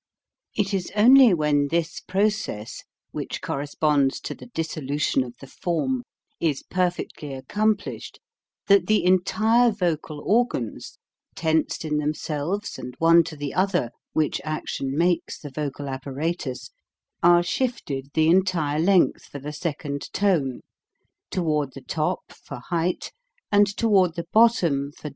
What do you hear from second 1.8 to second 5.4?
process (which corresponds to the dissolution of